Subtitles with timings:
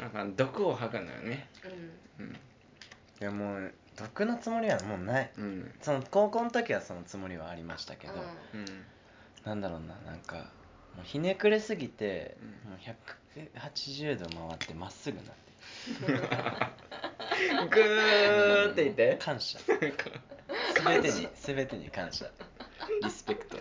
[0.00, 1.48] なんか毒を吐くのよね。
[2.18, 2.26] うん。
[2.26, 2.32] うん。
[2.32, 2.36] い
[3.20, 5.30] やもう毒のつもりはもうない。
[5.36, 5.72] うん。
[5.82, 8.14] その高校の時はそのつもりはありましたけど、
[8.54, 8.60] うん。
[8.60, 8.84] うん。
[9.44, 10.36] なんだろうななんか
[10.96, 12.70] もうひねくれすぎて、うん。
[12.70, 15.44] もう180度回ってまっすぐになって。
[17.70, 19.16] グーって言って。
[19.20, 19.58] 感謝。
[20.84, 22.30] 全てに全てに感謝。
[23.02, 23.56] リスペクト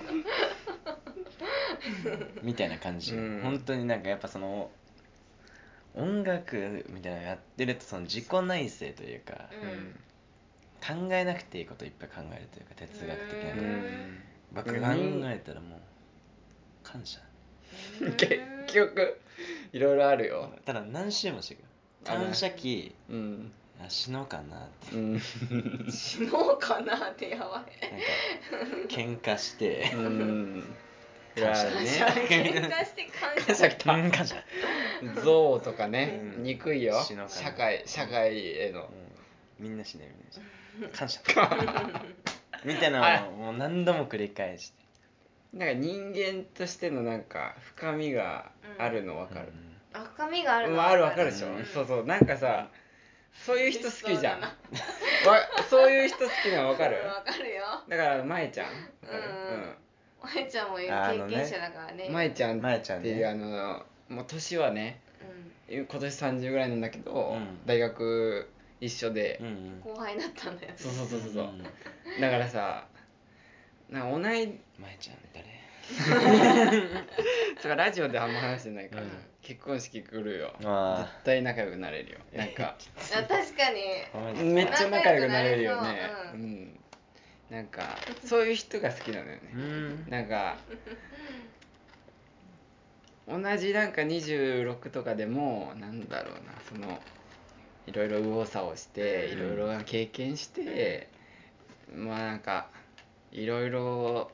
[2.42, 3.42] みたいな感じ、うん。
[3.42, 4.72] 本当になんかやっぱその
[5.96, 9.96] 音楽みたいなのやってるとその自己内省というか、うん。
[10.84, 14.24] 考えなくていいこといっぱい考えるというか哲学的なうことん。
[14.54, 14.80] ばっか考
[15.32, 15.80] えたらもう
[16.84, 17.20] 感謝。
[18.18, 18.42] 結
[18.74, 19.20] 局
[19.72, 20.52] いろいろあるよ。
[20.66, 21.60] ただ何周もしてく。
[21.60, 21.64] る
[22.08, 22.16] あ。
[22.16, 23.52] の感謝期うん。
[23.84, 24.96] あ死のうかなって。
[24.96, 25.20] うん。
[25.90, 27.48] 死のうかなってやばい。
[27.50, 27.68] なんか
[28.90, 29.92] 喧嘩して。
[29.96, 30.60] うん。
[30.60, 30.64] い
[31.42, 31.88] 感謝やね。
[32.30, 33.46] 喧嘩して感謝。
[33.46, 34.12] 感謝きたうん。
[34.12, 34.36] 感謝
[35.02, 35.22] 憎
[35.56, 36.44] 悪とかね、うん。
[36.44, 37.02] 憎いよ。
[37.28, 38.82] 社会社会への。
[38.82, 38.88] うん。
[39.60, 40.90] みんな死ねみんな死ね。
[40.94, 41.22] 感 謝
[42.66, 44.84] みたいなのをもう何度も繰り返して。
[45.54, 49.54] なんか人間としてのなんか深みがあるの分かる、
[49.94, 51.66] あ深みがあるのうんある分かるでしょ、うん。
[51.66, 52.06] そうそう。
[52.06, 52.70] なんかさ
[53.46, 54.42] そういう人好きじゃん。
[54.42, 56.98] そう わそういう人好きなの分かる？
[57.06, 57.64] わかるよ。
[57.88, 58.68] だから舞ちゃん。
[59.02, 59.24] 分かる、
[60.24, 60.88] まえちゃんも経
[61.30, 62.06] 験者だからね。
[62.08, 63.10] うん、舞ちゃん舞ちゃんね。
[63.12, 65.02] っていうあのもう年はね
[65.70, 67.60] 今年30ぐらいなんだけど、うん。
[67.66, 68.50] 大学
[68.80, 69.80] 一緒で、うんうん。
[69.82, 70.76] 後輩だったんだよね。
[70.78, 71.64] そうそうそうそうそう、ん。
[72.22, 72.86] だからさ
[73.90, 74.48] なんか同い
[74.80, 75.64] まえちゃん誰？
[77.60, 79.10] それラジオであんま話してないから、うん。
[79.42, 80.54] 結婚式来るよ。
[80.64, 82.20] あ絶対仲良くなれるよ。
[82.34, 82.76] なんか。
[83.14, 83.82] あ確かに。
[84.14, 86.10] あめっちゃ仲良くなれるよね。
[86.34, 86.83] うん
[87.54, 87.84] なんか
[88.26, 89.42] そういう人が好きなのよね。
[89.54, 90.06] うん。
[90.10, 90.58] なんか
[93.28, 97.00] 同じなんか26とかでもなんだろうなその
[97.86, 101.08] いろいろ右往左往していろいろな経験して
[101.96, 102.70] まあなんか
[103.32, 104.32] いろいろ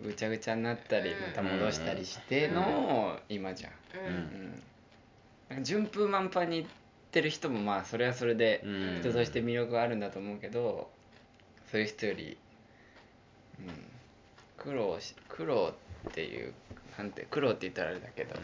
[0.00, 1.22] ぐちゃぐちゃになったりうん。
[1.22, 3.70] また戻したりしての今じゃん。
[3.70, 4.14] ううん。
[4.14, 4.62] うん。
[5.48, 6.66] なんか順風満帆にいっ
[7.10, 9.00] てる人もまあそれはそれでうん。
[9.00, 10.88] 人として魅力があるんだと思うけど
[11.74, 12.36] そういう人より、
[13.60, 13.74] うん、
[14.56, 15.74] 苦労し苦労
[16.08, 16.52] っていう
[16.98, 18.38] なんて苦労って言ったらあれだけど、う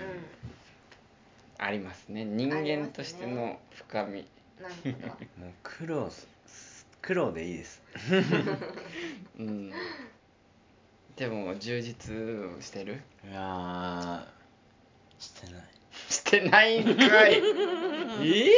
[1.58, 2.24] ありますね。
[2.24, 4.24] 人ありますねんとしての深み、ん
[4.60, 6.26] なもう苦労す
[7.02, 7.82] 苦労でいいです。
[9.38, 9.72] うん、
[11.16, 12.14] でも充実
[12.62, 13.00] してる？
[13.28, 15.64] いやーしてない。
[16.08, 17.34] してないんかい。
[18.22, 18.50] え？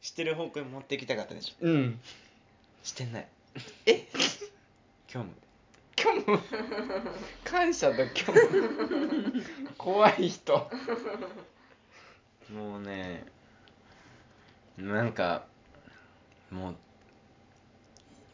[0.00, 1.66] してる方向に持っていきたかったでしょ。
[1.66, 2.00] うん。
[2.82, 3.28] してない。
[3.86, 4.06] え？
[5.12, 5.34] 今日も
[5.98, 6.38] 虚無？
[7.44, 9.42] 感謝と虚無。
[9.76, 10.70] 怖い人。
[12.50, 13.26] もうね
[14.76, 15.44] なんか
[16.50, 16.76] もう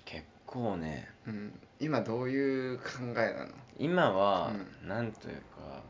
[0.05, 2.85] 結構ねうん、今どういう考
[3.17, 3.53] えなの？
[3.79, 4.53] 今は、
[4.85, 5.83] うなんというか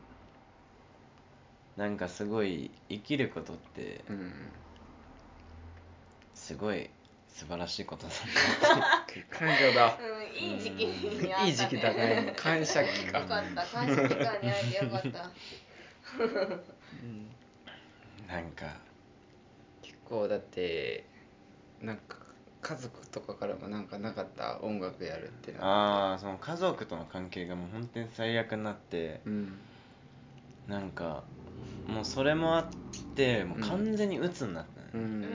[1.77, 4.33] なんかすごい生きることってうん。
[6.33, 6.89] すごい
[7.39, 8.11] 素晴らしいことだ
[9.29, 9.97] 感謝だ。
[9.97, 11.47] うんいい時期にあったね。
[11.47, 12.33] いい時期だね。
[12.35, 15.07] 感謝期よ間かった感謝期間に会えてよかった。
[18.27, 18.65] ななんか。
[19.81, 21.05] 結構だって
[21.81, 22.17] なんか
[22.61, 29.21] 家族とかからもなんかなかった音楽やるってなああその家族との関係がもう本当に最悪になって。
[29.25, 29.57] うん。
[30.67, 31.23] なんか
[31.87, 32.65] もうそれもあっ
[33.15, 34.78] てもう完全に鬱になった。
[34.78, 35.01] ね、うん。
[35.01, 35.27] うん。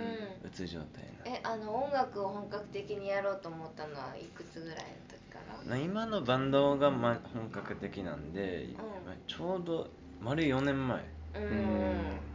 [0.44, 5.76] 鬱状態えあの音楽を本格的にやろうと思ったのはいくつぐらいの時から？
[5.76, 8.68] な今のバンドがま本格的なんで、
[9.06, 9.88] まあちょうど
[10.20, 11.02] 丸4年前。
[11.34, 11.42] うん。
[11.42, 12.34] うん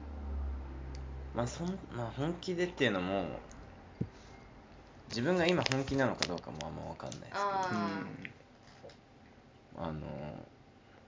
[1.36, 3.26] まあそん、まあ、本気でっていうのも
[5.10, 7.42] 自分が今本気なのかどうかもあんま分かんないですけど。
[7.44, 8.02] あ
[9.78, 10.02] あの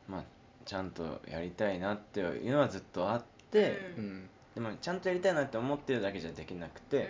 [0.07, 0.23] まあ
[0.63, 4.03] ちゃんとやりたいなっていうのはずっとあって、うん。
[4.03, 7.09] うんでもちゃんとやりたいなって思ってるだけじゃできなくて、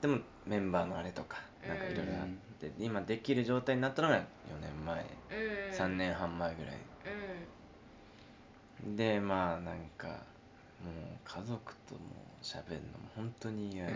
[0.00, 2.28] でもメンバーのあれとかなんかいろいろあっ
[2.58, 4.20] て、今できる状態になったのが4
[4.60, 5.74] 年前、うん。
[5.74, 6.74] 3年半前ぐらい。
[8.86, 8.96] うん。
[8.96, 10.18] でまあなんかもう
[11.24, 12.00] 家族とも
[12.42, 13.92] 喋るのも本当に嫌で、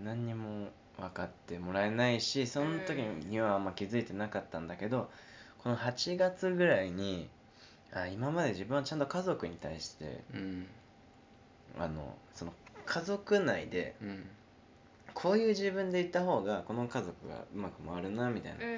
[0.00, 0.68] 何にも
[0.98, 5.10] 分かってもらえないしその時にはあんま気づいてなかったんだけど
[5.58, 7.28] この8月ぐらいに
[7.92, 10.66] あ今まで自分はちゃんと家族に対してうん
[11.78, 12.52] あのその
[12.86, 14.28] 家族内でうん。
[15.12, 18.72] こういう自分でいた方がこの家族がうまく回るなみたいなうん。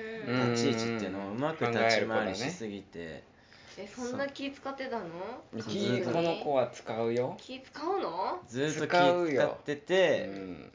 [0.44, 3.22] うん立ち位置っていうのをうまく立ち回りしすぎて、
[3.76, 5.04] えそんな気使ってたの？
[5.62, 6.36] 気家族にこの？
[6.36, 8.40] 子は使うよ気使うの？
[8.48, 10.72] ずっと気使ってうて、ん。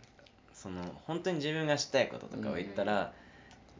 [0.54, 3.14] その本当に自分がしたいこととかを言ったら、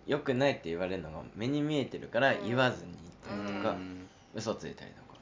[0.06, 2.46] 良くないって言われるのが目に見えてるからうん。
[2.48, 2.94] 言わずに
[3.26, 4.08] 言ったりとか、うん。
[4.34, 5.20] 嘘ついたりとか。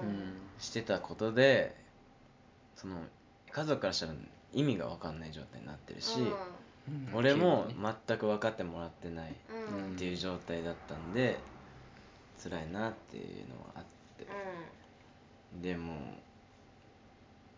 [0.00, 0.08] うん。
[0.08, 0.34] うん。
[0.58, 1.83] してたことで
[2.76, 2.96] その
[3.50, 4.12] 家族からしたら
[4.52, 6.20] 意味が分かんない状態になってるし、
[6.88, 7.14] うん。
[7.14, 7.66] 俺も
[8.06, 9.76] 全く分かってもらってないうん。
[9.76, 11.38] うんっていう状態だったんで
[12.42, 13.84] 辛いなっていうのはあっ
[14.18, 14.26] て。
[15.62, 15.94] でも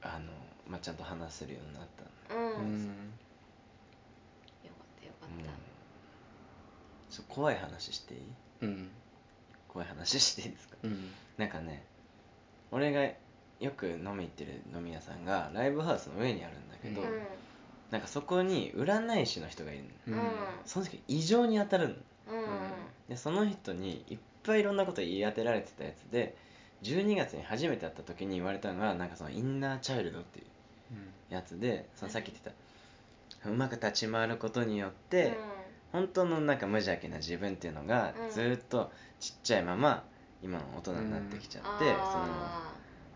[0.02, 0.30] あの、
[0.68, 2.34] まあ、ちゃんと話せるようになったんで。
[2.34, 2.42] うん。
[2.42, 2.52] うん。
[2.54, 2.86] よかうんっ
[5.00, 5.50] たよかった。
[7.14, 8.20] ちょっと怖い話していい？
[8.62, 8.90] うん。
[9.69, 10.76] 怖い話していいですか？
[10.82, 11.10] うん。
[11.38, 11.84] なんかね
[12.70, 13.10] 俺が
[13.61, 17.23] よく飲み行ってる飲み屋さんがライブハウスの上にあるんだけど、うん。
[17.91, 20.17] なんかそこに占い師の人がいるの。
[20.19, 20.23] うん。
[20.23, 20.31] うん
[20.64, 21.94] その時異常に当たるの。
[21.94, 22.00] うん。
[23.08, 26.37] でその人にいっぱいいろんなこと言い当てられてたやつで
[26.82, 30.47] 12月に初めて会った時に言われたのがなんかそのインナーチャイルドっていう
[31.35, 32.50] やつでそのさっき言って
[33.43, 35.38] たうまく立ち回ることによって、
[35.93, 38.31] 本当のなんか無邪気な自分っていうのがうん。
[38.31, 40.03] ずーっとちっちゃいまま
[40.43, 42.65] 今の大人になってきちゃって、そのあ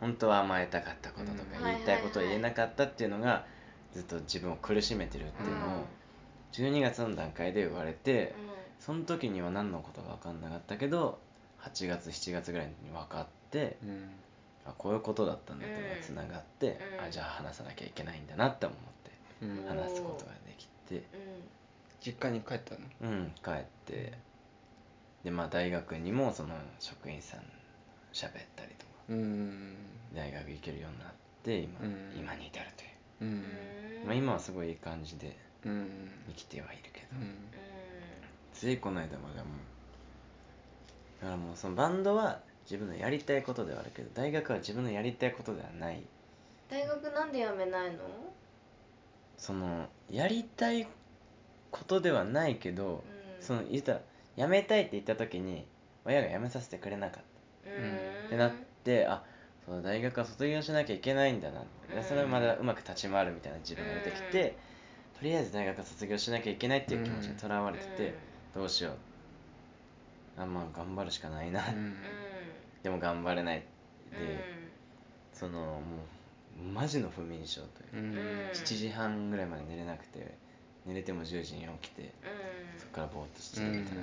[0.01, 1.65] 本当は甘えたかったこととかうん。
[1.65, 3.45] 言いたいことを言えなかったっていうのが
[3.93, 5.85] ずっと自分を苦しめてるっていうのを
[6.53, 8.35] 12月の段階で言われて
[8.79, 11.19] その時には何のことか分かんなかったけど
[11.61, 14.11] 8月7月ぐらいに分かってうん。
[14.67, 17.05] あこういうことだったんだっていうのがつながって、うん。
[17.07, 19.11] あじゃあ話さなきゃいけないんだなって思って
[19.43, 19.67] うん。
[19.69, 21.03] 話すことができて。
[22.01, 22.81] 実家に帰ったの？
[23.03, 24.13] うん帰って。
[25.25, 27.41] でまあ大学にもその職員さん
[28.13, 28.90] 喋ったりとかうん
[30.15, 31.09] 大学行けるようになっ
[31.43, 31.97] て今,、うん。
[32.19, 32.85] 今に至ると
[33.25, 33.45] いう、うん。
[34.07, 36.11] まあ、今はすごいいい感じでうん。
[36.29, 37.35] 生きてはいるけど、うん。
[38.55, 39.45] ついこの間までも
[41.21, 46.03] だからもうそのバンドは自分のやりたいことではあるけど大学は自分のやりたいことではない。
[46.71, 47.99] 大学なんで辞めないの？
[49.37, 50.87] そのやりたい
[51.71, 53.45] ことではないけど、うん。
[53.45, 54.01] その言ったら
[54.37, 55.67] 辞めたいって言った時に
[56.05, 57.23] 親が辞めさせてくれなかっ
[57.65, 57.71] た。
[57.71, 58.27] うん。
[58.27, 58.53] ってなっ
[58.85, 59.23] てあ
[59.67, 61.63] そう大学は卒業しなきゃいけないんだな、
[61.95, 64.57] でそれはまだうまく立ち回るみたいな自分が出てきて、
[65.19, 68.15] とりあえず大学は卒業しなきゃいけないっていう気持ちにとらわれてて、
[68.55, 70.41] どうしよう。
[70.41, 71.95] あまあ頑張るしかないな、うん。
[72.83, 73.63] でも頑張れない
[74.17, 74.41] で、うん。
[75.35, 75.81] そのも
[76.59, 78.07] うマジの不眠症というう、
[78.49, 78.49] ん。
[78.53, 80.35] 7時半ぐらいまで寝れなくて
[80.87, 82.11] 寝れても10時に起きて
[82.79, 84.03] そこからぼーっとしてるみたいな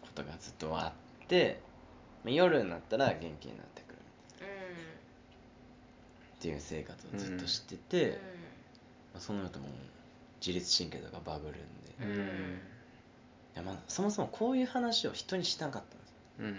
[0.00, 0.92] ことがずっとあ
[1.24, 1.60] って、
[2.24, 3.98] まあ夜になったら元気になってくる。
[6.38, 8.18] っていう生活をずっとしてて、
[9.12, 9.68] まあ、その後も
[10.44, 11.60] 自律神経とかバグるんで、
[12.04, 12.58] いうん。
[13.54, 16.16] やまあそもそもこういう話を人にしなかったんですよ。
[16.40, 16.56] うん。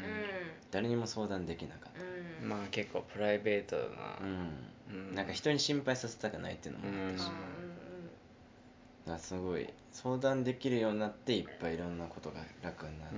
[0.71, 1.91] 誰にも相談できなかっ
[2.39, 3.81] た、まあ結構プライベートな。
[4.21, 4.49] うん。
[4.89, 5.15] うん。
[5.15, 7.23] なんか人に心配させたくないっていうのもあった
[9.19, 13.15] し、すごい相談できるようになっていっぱいいろんなことが楽になって、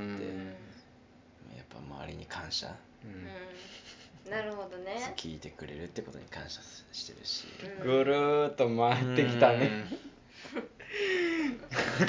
[1.69, 4.31] ぱ周りに感謝、うん。
[4.31, 7.45] なるほどそうね聞いてくれるってことに感謝してるし、
[7.79, 7.83] うん。
[7.83, 9.85] ぐるーっと回ってきたね。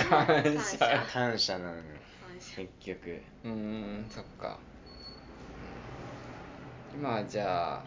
[0.08, 0.62] 感感謝。
[0.78, 1.06] 謝。
[1.12, 1.82] 感謝なのよ。
[2.26, 2.56] 感謝。
[2.56, 3.22] 結局。
[3.44, 4.58] うんそっか。
[6.94, 7.84] 今はじゃあ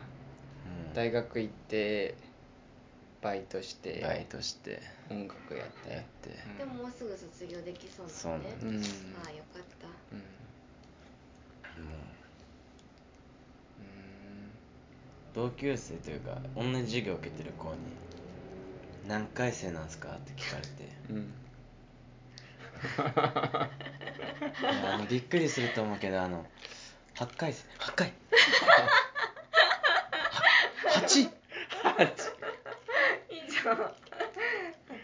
[0.88, 0.94] うん。
[0.94, 2.16] 大学行って
[3.22, 4.82] バイトしてバイトして。
[5.10, 5.90] 音楽やって。
[5.92, 6.30] やって。
[6.58, 8.70] でももうすぐ卒業できそうなそうなののねうん。
[8.70, 8.84] うんあ
[9.28, 9.88] あよかった。
[10.14, 10.24] うん
[15.34, 17.78] 同級生というか同じ授業受けてる子に
[19.08, 20.70] 「何回生なんすか?」って聞かれて。
[21.10, 21.18] うん。
[21.20, 21.24] い
[24.64, 26.46] やあのびっくりすると思うけどあの
[27.16, 27.66] 8回生。
[27.78, 28.08] 8回。
[28.08, 28.14] は
[31.06, 31.20] 8!
[33.30, 33.94] いいじゃん8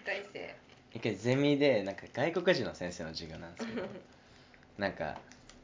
[0.05, 0.55] 回生。
[0.93, 3.87] 一回ゼミでなんか外国人の先生の授業なんですけど。
[4.77, 5.17] なんか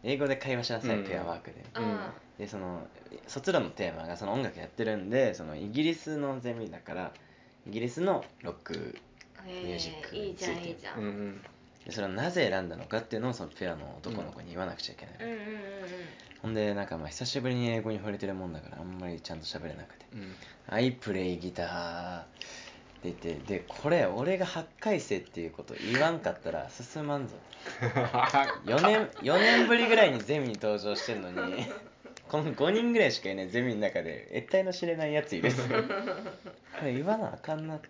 [0.04, 1.04] 英語で会話しなさい、うん。
[1.04, 1.64] ペアワークで。
[1.74, 2.88] あでその
[3.28, 7.12] 卒論のテーマがその音楽やってるんでそのイギリスのゼミだから
[7.68, 8.98] イギリスのロック
[9.38, 10.70] あミュージックいいじゃんについて。
[10.70, 11.42] いいじゃうんん。
[11.86, 15.46] でそれをなぜ選んだのかっていうのをそのペアの男の子に言わなくちゃいけない、うんうんうん
[16.42, 20.06] ほんでなんかまあ久しぶりに英語に触れてるもんだからあんまりちゃんと喋れなくて。
[20.14, 20.34] うん
[20.66, 22.46] 「I play ギター」って
[23.04, 27.34] 言ってでこれ俺が8回生っていうこと言わんかったら進まんぞ。
[28.66, 31.66] 4年4年ぶりぐらいにゼミに登場してるのに
[32.28, 37.90] この5人ぐらいしかいないゼミの中で得体の知れないやついるこれ言わなあかんなって。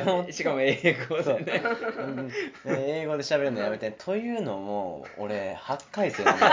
[0.00, 0.74] 思ってしかも英
[1.08, 1.62] 語でね。
[1.98, 2.06] う。
[2.06, 2.28] ん。
[2.28, 2.34] で
[3.00, 3.90] 英語で喋るのやめて。
[3.90, 6.52] というのも俺8回生なんだよ。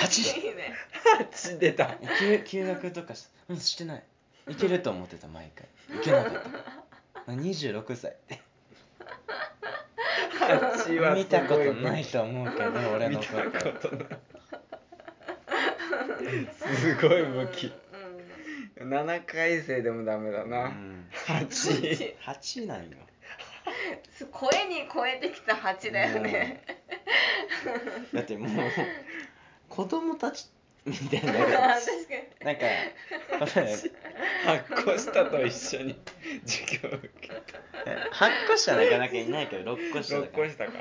[0.00, 0.74] 8いいね。
[1.32, 1.96] 8 出た。
[2.18, 4.02] 休休 学とかしうんしてない
[4.48, 5.66] いけると思ってた毎回。
[5.98, 6.32] いけなかっ
[7.26, 7.32] た。
[7.32, 8.16] 26歳
[10.40, 13.50] 8は見たことないと思うけど俺の見こと。
[13.50, 14.06] たことない
[16.54, 17.64] すごい武器。
[17.66, 21.06] うん7回生でもダメだうな、ん。
[21.26, 22.96] 8 8なんよ。
[24.16, 26.64] す声に超えてきた8だよね。
[28.12, 28.50] だってもう
[29.68, 30.48] 子供たち
[30.84, 31.32] みたいな。
[31.32, 32.44] 確かに。
[32.44, 32.64] なんか
[34.44, 35.96] 発行したと一緒に
[36.44, 37.34] 授業受けた
[38.12, 40.44] 8個下なかなかいないけど6個下だ6から。
[40.48, 40.72] 個したか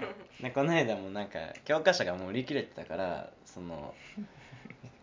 [0.42, 3.94] でこの間もなんか教科書がもう売り切れてたからその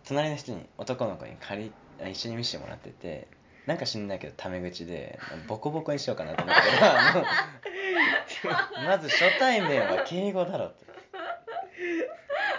[0.07, 3.29] 隣の人に男の子に借りあ一緒に見せてもらってて
[3.67, 6.77] なんか知んないけどタメ口でボコボコにしようかなと思ったけど
[8.51, 10.87] あのまず初対面は敬語だろって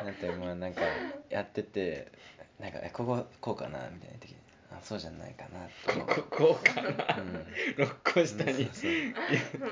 [0.05, 0.81] だってもうなんか
[1.29, 2.11] やってて
[2.59, 4.37] なんかえこここうかなみたいな時に
[4.71, 5.99] あそうじゃないかなと。
[6.05, 7.83] こここうかな、うん。
[7.83, 8.53] 6個下に。
[8.53, 9.71] そうそう。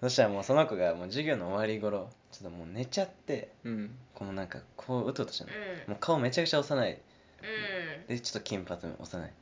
[0.00, 3.90] そしたらもうその子がもう授業の終わり頃ちょっともう寝ちゃってうん。
[4.14, 5.90] このなんかこううとうとしてるの、うん。
[5.90, 6.92] もう顔めちゃくちゃ幼い。
[6.92, 8.06] うん。
[8.08, 9.32] でちょっと金髪も幼い。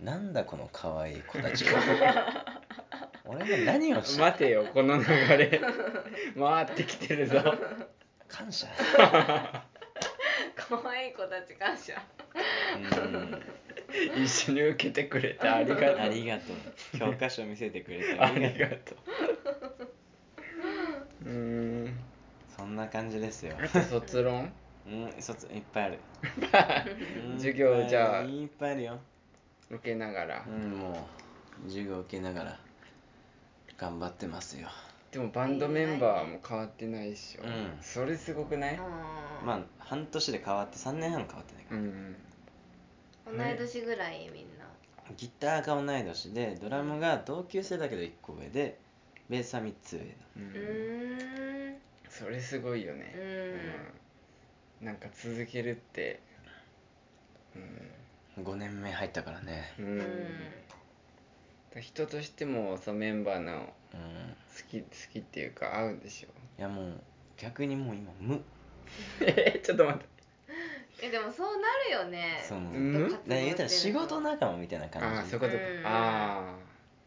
[0.00, 2.60] なんだこの可愛い子たちは。
[3.26, 5.60] 俺が何をした待てよこの流れ。
[6.38, 7.42] 回ってきてるぞ
[8.36, 8.66] 感謝。
[10.56, 11.94] 可愛い子たち感謝。
[12.76, 14.22] うん。
[14.24, 15.98] 一緒に受けてくれてありがとう。
[16.00, 16.98] ありがとう。
[16.98, 18.96] 教科書見せてくれてあありがと
[21.24, 21.28] う。
[21.28, 21.96] うん。
[22.56, 23.56] そんな感じですよ。
[23.62, 24.52] あと卒論？
[24.86, 25.98] うん卒いっぱいある。
[27.26, 28.22] う ん授業じゃあ。
[28.22, 29.00] いっぱいあるよ。
[29.70, 31.08] 受けながら、うんも
[31.64, 32.58] う授業受けながら
[33.78, 34.68] 頑張ってますよ
[35.14, 37.78] でもバンドメンバーも変わってないっしょ、うん。
[37.80, 38.74] それすごくない？
[38.74, 39.46] うん。
[39.46, 41.74] まあ半年で変わって3年半変わってないか。
[41.76, 42.16] らうん。
[43.38, 44.64] 同い年ぐらいみんな。
[45.16, 48.76] ギターが同い年でドラムが同級生だけど1個上で
[49.28, 50.06] ベースは3つ上の。
[50.06, 51.76] ううんーん。
[52.10, 53.14] それすごいよね。
[53.16, 53.22] うん。
[53.22, 54.86] うん。
[54.86, 56.18] なんか続けるって。
[58.42, 59.72] 5年目入ったからね。
[59.78, 60.63] うん、うん
[61.80, 64.34] 人としてもそのメンバーのうん。
[64.56, 66.28] 好き好きっていうか合うんでしょ？
[66.58, 67.00] いやもう
[67.36, 68.40] 逆にもう今無。
[69.20, 70.06] え ちょっと待って。
[71.02, 72.40] えでもそうなるよね。
[72.48, 72.92] そのうん？
[72.92, 75.18] だから言ったら仕事仲間みたいなあ感じ。
[75.20, 75.58] あそういうことか、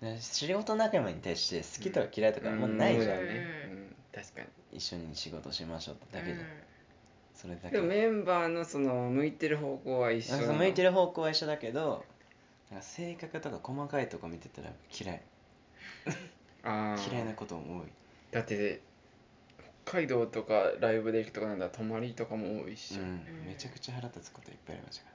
[0.02, 0.10] うん。
[0.12, 3.72] あで仕事仲間に対して好きとか嫌いとあかもうないじゃん、だね、うん。
[3.72, 4.48] うん、確かに。
[4.74, 6.48] 一緒に仕事しましょうってだけじゃん、
[7.34, 7.76] それだけ。
[7.78, 10.48] でもメンバーのその向いてる方向は一緒あなの？
[10.50, 12.04] そう向いてる方向は一緒だけど
[12.72, 14.70] なんか性格とか細かいとこ見てたら
[15.00, 15.22] 嫌い。
[16.64, 17.12] あー。
[17.12, 17.88] 嫌いなことも多い。
[18.32, 18.82] だって
[19.86, 25.10] 北海道とかライブで行くとかなんだ泊まりとかも多いしょ、うん、めちゃくちゃ腹立つこといっぱいありましたか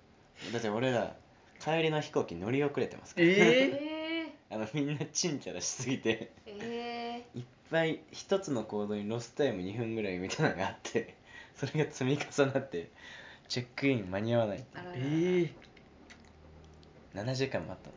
[0.46, 0.52] ら。
[0.52, 1.14] だって俺ら
[1.60, 6.32] 帰りの飛行機乗り遅れてますから、え あのみんなチンチャラしすぎて。
[6.46, 11.14] ええいっぱい一つの行動にロスタイム2分ぐらいみたいなのがあって
[11.54, 12.90] それが積み重なって
[13.48, 15.00] チェックイン間に合わないあららえ
[15.44, 15.71] え
[17.14, 17.92] 7時間待っ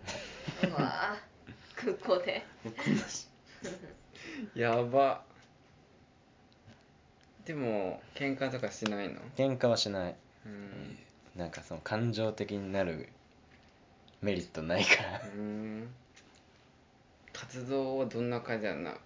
[0.62, 0.78] たの。
[0.78, 1.16] うわ
[1.76, 2.44] 空港で。
[2.64, 3.28] もうこんなし
[4.56, 5.24] やば。
[7.46, 9.22] でも喧嘩とかしないの？
[9.38, 10.16] 喧嘩はしない。
[10.46, 10.98] うん。
[11.36, 13.10] なんかその感情的になる
[14.22, 15.22] メリットないから。
[15.36, 15.88] うん。
[17.34, 18.98] 活動はどんな感じなのう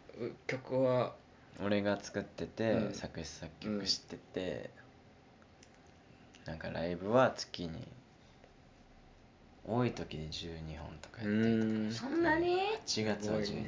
[0.47, 1.13] 曲は？
[1.61, 2.93] 俺が作ってて、うん。
[2.93, 4.69] 作詞作曲してて、
[6.45, 7.87] なんかライブは月に
[9.69, 13.63] 多い時で12本とかやったりとうんかそんなに？8月は12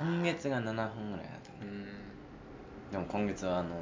[0.00, 1.86] 本、今月が7本ぐらいだったねうん。
[2.90, 3.76] でも今月はあの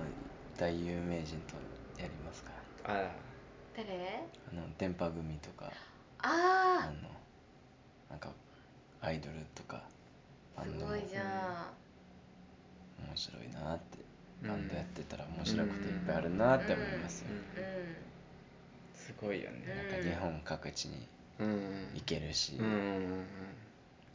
[0.59, 1.55] 大有名人と
[2.01, 2.51] やりますか
[2.85, 2.95] ら。
[2.95, 3.11] あら。
[3.77, 4.25] 誰？
[4.53, 5.73] あの電波組とか。
[6.19, 7.09] ああの
[8.11, 8.31] なんか
[9.01, 9.83] アイドルとか
[10.57, 10.93] あバンドも。
[10.93, 11.25] すごいじゃん。
[13.09, 14.05] 面白いなって。
[14.47, 17.41] バンドやってたら面白いこといっぱいあるなって思いますよ、うんう
[19.05, 19.67] すごいよね。
[19.91, 21.07] なんか日本各地に
[21.39, 21.91] うん。
[21.95, 23.25] 行けるし、うんうん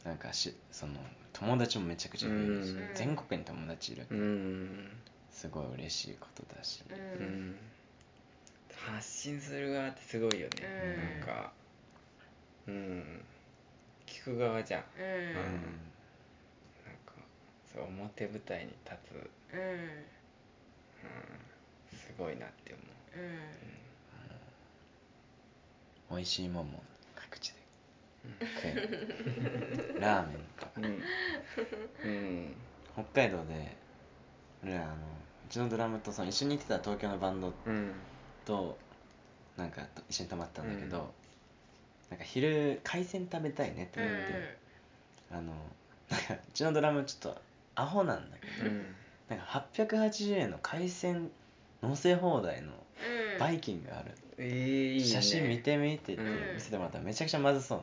[0.04, 0.94] なんかしその
[1.34, 2.90] 友達もめちゃくちゃ増えるし、うん。
[2.94, 4.18] 全国に友達いる、うん。
[4.18, 6.92] うんすごい嬉しいことだし、ん。
[6.92, 7.50] ううん。
[7.50, 7.56] ん
[8.74, 10.54] 発信する側ってすごいよね。
[10.82, 11.20] うん。
[11.20, 11.52] なんか。
[12.66, 13.24] うん。
[14.06, 14.84] 聞く側じゃん。
[14.98, 15.04] うん。
[15.04, 15.52] なん
[17.06, 17.12] か
[17.72, 19.60] そう表舞台に立つ、うん。
[19.60, 20.06] うん、
[21.92, 23.20] すごいなって思う。
[23.20, 23.79] うん
[26.10, 26.82] 美味しいもんも
[27.14, 27.60] 各地で。
[28.56, 30.72] 食えるラーメンとか。
[30.76, 30.84] うん。
[32.04, 32.54] うん。
[32.94, 33.76] 北海道で
[34.62, 34.96] 俺らあのう
[35.48, 37.92] ちのドラムとその一緒に行ってた東京のバンドうん。
[38.44, 38.78] と
[39.56, 41.12] なんか一緒に泊まったんだけど、
[42.08, 44.58] なんか昼海鮮食べたいねってうん言って、
[45.30, 45.52] あの
[46.10, 47.42] なんかうちのドラムちょっと
[47.74, 48.84] アホなんだけど、うん。
[49.28, 51.30] なんか880円の海鮮
[51.82, 55.04] 乗せ放題のうんバイキングある、えー、いいね。
[55.04, 57.82] 写真見てみって言ってうん見せてもらったらめちゃくちゃまずそう。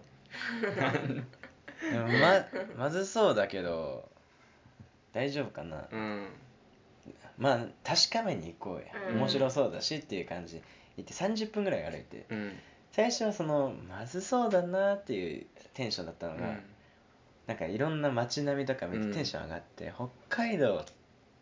[1.91, 2.45] でもま
[2.77, 4.09] まずそうだけど
[5.13, 6.27] 大丈夫かな、うん。
[7.37, 9.19] まあ確かめに行こうや、うん。
[9.19, 10.63] 面白そうだしっていう感じで
[10.97, 12.25] 行って30分ぐらい歩いて。
[12.29, 12.53] うん。
[12.91, 16.59] 最初はそのまずそうだなっていうテンションだったのが、うん。
[17.47, 20.83] なんかいろんな街並みとか見てテンション上がって、北海道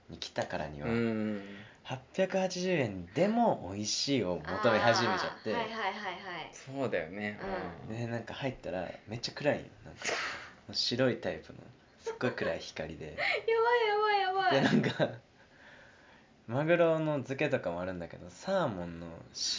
[0.10, 1.42] に来たからには、うん。
[1.86, 6.52] 880円でも美味しいを求め始めちゃって、はいはいはいはい。
[6.54, 7.40] そうだよね。
[7.90, 9.58] でなんか入ったらめっちゃ暗い。
[9.58, 10.02] よなんか
[10.72, 11.60] 白いタイプの
[12.00, 13.06] すっごい暗い光で。
[13.14, 13.24] やば
[14.18, 14.62] いやばいやばい。
[14.62, 15.10] でなんか
[16.48, 19.08] マグロの漬けとかもあるんだけどサーモンの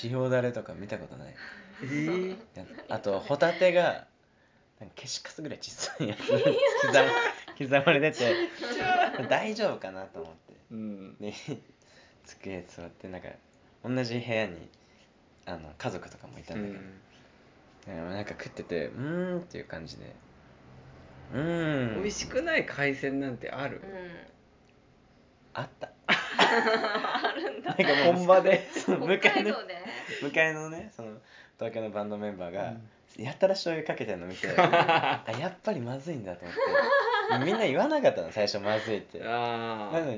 [0.05, 1.35] 塩だれとか見たことない。
[1.83, 2.37] えー、
[2.89, 4.07] あとホタテが
[4.81, 6.21] なんか消しカスぐらい小さいやつ。
[6.29, 6.39] 刻
[6.93, 8.35] ま刻まれてて。
[9.29, 10.55] 大丈夫かなと思って。
[10.71, 11.17] うん。
[11.19, 11.33] で
[12.25, 13.29] 机座ってなんか
[13.85, 14.69] 同じ部屋に
[15.47, 16.79] あの家族とかもいたうんだ
[17.87, 20.15] けど、でもなんか食っててうーんっていう感じで。
[21.33, 22.03] うーん。
[22.03, 23.81] 美味しくない海鮮なんてある？
[23.83, 24.11] うん。
[25.55, 25.91] あった。
[26.09, 27.75] あるんだ。
[27.75, 28.69] なんか本場で。
[28.87, 29.55] 向かいの
[30.23, 31.19] 向かいのねその
[31.59, 32.75] 東京のバンドメンバーが、
[33.19, 34.49] やたら醤油かけてるの見て。
[34.57, 37.45] あやっぱりまずいんだと思って。
[37.45, 39.19] みんな言わなかったの最初まずいって。
[39.19, 40.15] なのに